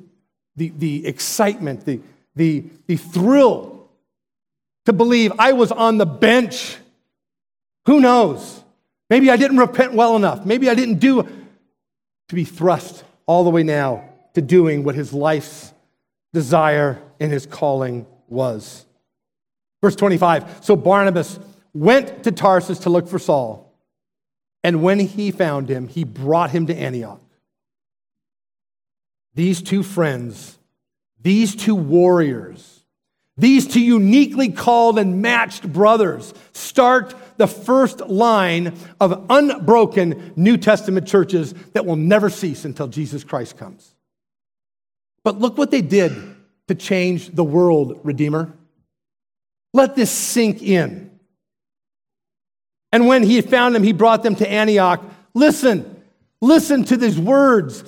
[0.55, 2.01] the, the excitement, the,
[2.35, 3.87] the, the thrill
[4.85, 6.77] to believe I was on the bench.
[7.85, 8.61] Who knows?
[9.09, 10.45] Maybe I didn't repent well enough.
[10.45, 15.13] Maybe I didn't do to be thrust all the way now to doing what his
[15.13, 15.73] life's
[16.33, 18.85] desire and his calling was.
[19.81, 21.39] Verse 25 So Barnabas
[21.73, 23.73] went to Tarsus to look for Saul,
[24.63, 27.21] and when he found him, he brought him to Antioch.
[29.35, 30.57] These two friends,
[31.21, 32.83] these two warriors,
[33.35, 41.07] these two uniquely called and matched brothers start the first line of unbroken New Testament
[41.07, 43.92] churches that will never cease until Jesus Christ comes.
[45.23, 46.13] But look what they did
[46.67, 48.53] to change the world, Redeemer.
[49.73, 51.11] Let this sink in.
[52.91, 55.03] And when he found them, he brought them to Antioch.
[55.33, 56.03] Listen,
[56.41, 57.83] listen to these words.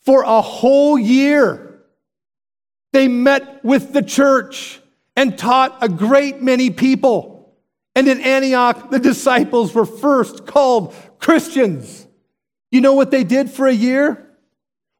[0.00, 1.80] For a whole year,
[2.92, 4.80] they met with the church
[5.14, 7.54] and taught a great many people.
[7.94, 12.06] And in Antioch, the disciples were first called Christians.
[12.72, 14.31] You know what they did for a year?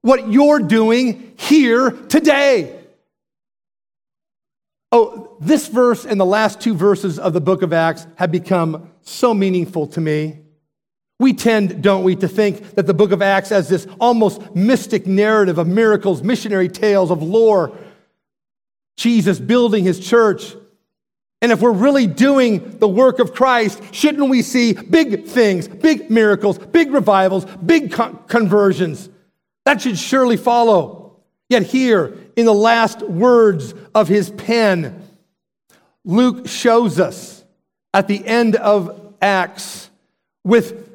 [0.03, 2.79] What you're doing here today.
[4.91, 8.91] Oh, this verse and the last two verses of the book of Acts have become
[9.01, 10.39] so meaningful to me.
[11.19, 15.07] We tend, don't we, to think that the book of Acts has this almost mystic
[15.07, 17.73] narrative of miracles, missionary tales, of lore,
[18.97, 20.55] Jesus building his church.
[21.41, 26.11] And if we're really doing the work of Christ, shouldn't we see big things, big
[26.11, 29.09] miracles, big revivals, big con- conversions?
[29.65, 31.21] That should surely follow.
[31.49, 35.07] Yet, here in the last words of his pen,
[36.05, 37.45] Luke shows us
[37.95, 39.91] at the end of Acts
[40.45, 40.91] with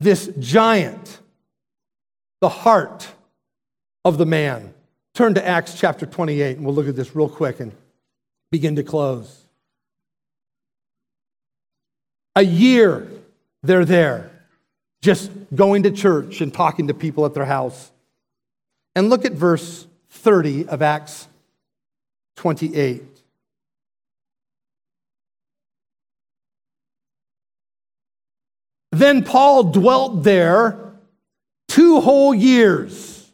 [0.00, 1.18] this giant,
[2.40, 3.08] the heart
[4.04, 4.72] of the man.
[5.14, 7.72] Turn to Acts chapter 28, and we'll look at this real quick and
[8.50, 9.44] begin to close.
[12.36, 13.08] A year
[13.62, 14.30] they're there,
[15.00, 17.90] just going to church and talking to people at their house.
[18.94, 21.28] And look at verse 30 of Acts
[22.36, 23.02] 28.
[28.90, 30.92] Then Paul dwelt there
[31.68, 33.30] two whole years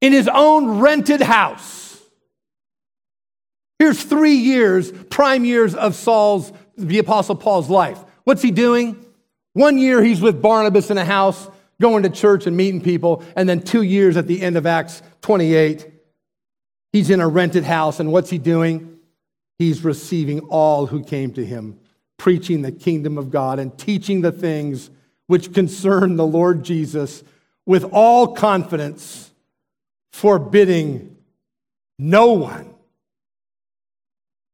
[0.00, 2.00] in his own rented house.
[3.78, 7.98] Here's three years, prime years of Saul's, the Apostle Paul's life.
[8.24, 9.05] What's he doing?
[9.56, 11.48] One year he's with Barnabas in a house,
[11.80, 13.24] going to church and meeting people.
[13.36, 15.90] And then two years at the end of Acts 28,
[16.92, 17.98] he's in a rented house.
[17.98, 18.98] And what's he doing?
[19.58, 21.80] He's receiving all who came to him,
[22.18, 24.90] preaching the kingdom of God and teaching the things
[25.26, 27.24] which concern the Lord Jesus
[27.64, 29.30] with all confidence
[30.12, 31.16] forbidding
[31.98, 32.74] no one.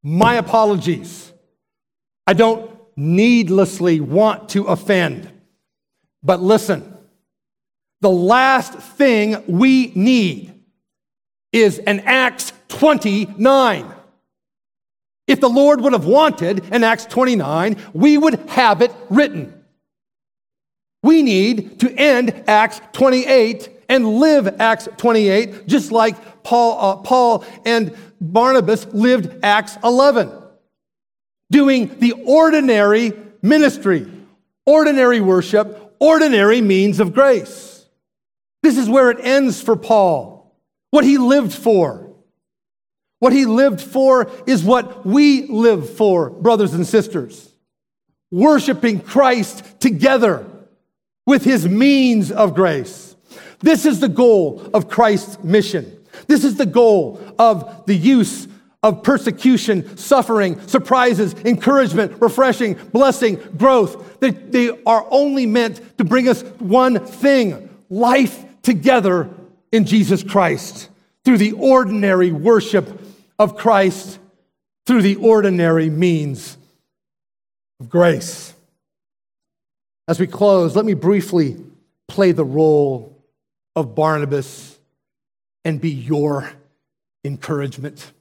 [0.01, 1.33] My apologies.
[2.25, 5.31] I don't needlessly want to offend.
[6.23, 6.97] But listen,
[8.01, 10.55] the last thing we need
[11.53, 13.87] is an Acts 29.
[15.27, 19.63] If the Lord would have wanted an Acts 29, we would have it written.
[21.03, 27.45] We need to end Acts 28 and live Acts 28, just like Paul, uh, Paul
[27.65, 30.31] and Barnabas lived Acts 11,
[31.53, 34.11] doing the ordinary ministry,
[34.67, 37.87] ordinary worship, ordinary means of grace.
[38.63, 40.57] This is where it ends for Paul,
[40.91, 42.09] what he lived for.
[43.21, 47.55] What he lived for is what we live for, brothers and sisters.
[48.33, 50.45] Worshiping Christ together
[51.25, 53.15] with his means of grace.
[53.61, 56.01] This is the goal of Christ's mission.
[56.27, 58.49] This is the goal of the use
[58.83, 64.19] of persecution, suffering, surprises, encouragement, refreshing, blessing, growth.
[64.21, 69.31] They, they are only meant to bring us one thing life together
[69.71, 70.89] in Jesus Christ
[71.25, 73.01] through the ordinary worship
[73.39, 74.19] of Christ,
[74.87, 76.57] through the ordinary means
[77.79, 78.53] of grace.
[80.09, 81.57] As we close, let me briefly
[82.09, 83.17] play the role
[83.77, 84.79] of Barnabas
[85.65, 86.51] and be your
[87.25, 88.13] encouragement.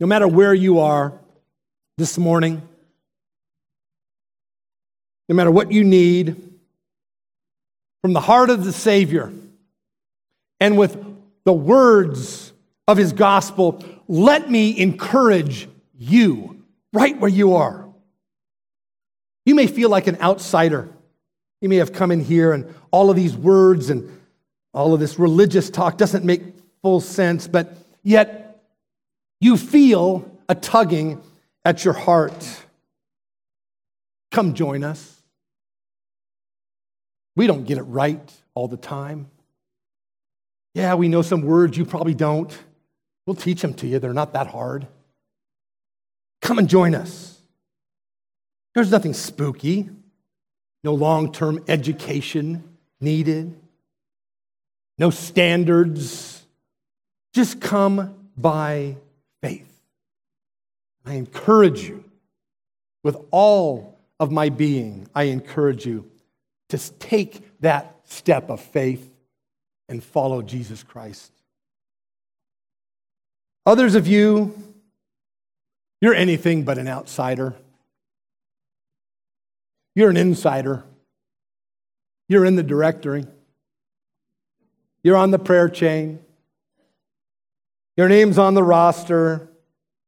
[0.00, 1.12] No matter where you are
[1.96, 2.62] this morning,
[5.28, 6.36] no matter what you need,
[8.02, 9.32] from the heart of the Savior
[10.60, 11.02] and with
[11.44, 12.52] the words
[12.86, 15.68] of His gospel, let me encourage
[15.98, 17.86] you right where you are.
[19.46, 20.88] You may feel like an outsider.
[21.60, 24.20] You may have come in here and all of these words and
[24.74, 26.42] all of this religious talk doesn't make
[26.82, 28.43] full sense, but yet
[29.44, 31.20] you feel a tugging
[31.66, 32.62] at your heart.
[34.32, 35.22] come join us.
[37.36, 39.30] We don't get it right all the time.
[40.74, 42.50] Yeah, we know some words you probably don't.
[43.26, 44.86] We'll teach them to you, they're not that hard.
[46.40, 47.38] Come and join us.
[48.74, 49.90] There's nothing spooky,
[50.82, 52.64] no long term education
[52.98, 53.54] needed,
[54.96, 56.42] no standards.
[57.34, 58.96] Just come by.
[61.04, 62.04] I encourage you
[63.02, 66.10] with all of my being, I encourage you
[66.70, 69.12] to take that step of faith
[69.88, 71.30] and follow Jesus Christ.
[73.66, 74.54] Others of you,
[76.00, 77.54] you're anything but an outsider.
[79.94, 80.84] You're an insider.
[82.28, 83.26] You're in the directory.
[85.02, 86.18] You're on the prayer chain.
[87.96, 89.48] Your name's on the roster,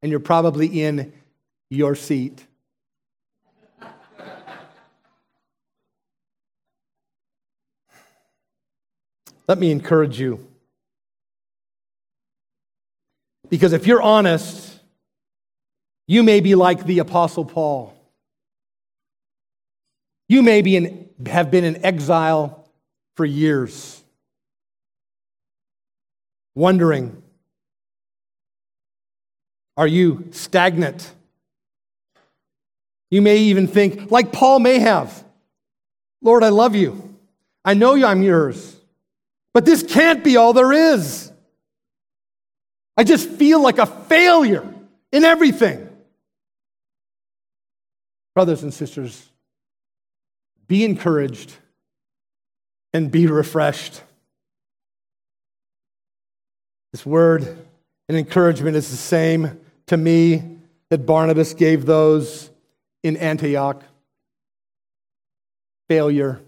[0.03, 1.13] and you're probably in
[1.71, 2.47] your seat.
[9.49, 10.47] Let me encourage you.
[13.49, 14.81] Because if you're honest,
[16.09, 17.95] you may be like the Apostle Paul.
[20.29, 22.69] You may be in, have been in exile
[23.15, 24.03] for years,
[26.55, 27.23] wondering
[29.77, 31.13] are you stagnant?
[33.11, 35.25] You may even think, like Paul may have,
[36.23, 37.15] Lord, I love you.
[37.65, 38.77] I know I'm yours.
[39.53, 41.31] But this can't be all there is.
[42.97, 44.67] I just feel like a failure
[45.13, 45.89] in everything.
[48.35, 49.31] Brothers and sisters,
[50.69, 51.53] be encouraged
[52.93, 54.03] and be refreshed.
[56.93, 57.43] This word
[58.09, 60.59] and encouragement is the same to me
[60.91, 62.51] that Barnabas gave those
[63.03, 63.83] in Antioch.
[65.89, 66.41] Failure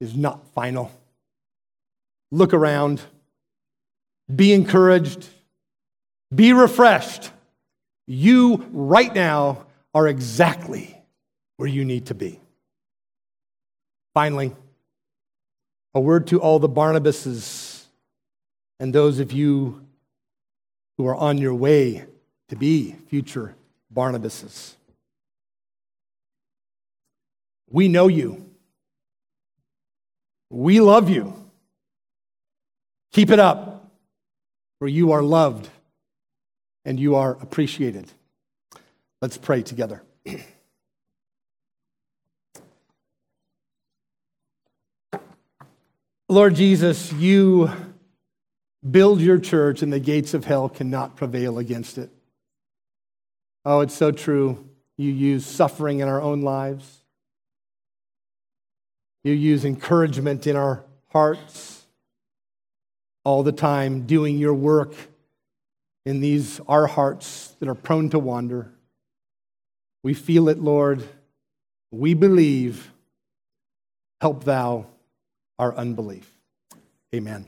[0.00, 0.92] is not final
[2.30, 3.00] look around,
[4.34, 5.26] be encouraged,
[6.34, 7.30] be refreshed.
[8.06, 10.96] You, right now, are exactly
[11.56, 12.40] where you need to be.
[14.14, 14.54] Finally,
[15.94, 17.84] a word to all the Barnabases
[18.80, 19.84] and those of you
[20.96, 22.06] who are on your way
[22.48, 23.54] to be future
[23.94, 24.74] Barnabases.
[27.70, 28.44] We know you.
[30.50, 31.34] We love you.
[33.12, 33.90] Keep it up,
[34.78, 35.68] for you are loved
[36.84, 38.10] and you are appreciated.
[39.20, 40.02] Let's pray together.
[46.28, 47.70] Lord Jesus, you
[48.88, 52.10] build your church and the gates of hell cannot prevail against it.
[53.64, 54.68] Oh, it's so true.
[54.96, 57.02] You use suffering in our own lives.
[59.24, 61.86] You use encouragement in our hearts
[63.24, 64.94] all the time doing your work
[66.06, 68.72] in these our hearts that are prone to wander.
[70.02, 71.06] We feel it, Lord.
[71.90, 72.90] We believe.
[74.20, 74.86] Help thou
[75.58, 76.32] our unbelief.
[77.14, 77.46] Amen.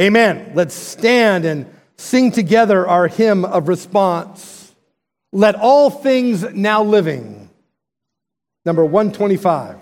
[0.00, 0.52] Amen.
[0.54, 4.59] Let's stand and sing together our hymn of response.
[5.32, 7.50] Let all things now living.
[8.64, 9.76] Number 125.